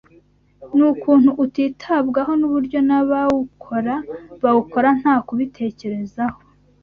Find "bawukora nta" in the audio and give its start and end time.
4.43-5.15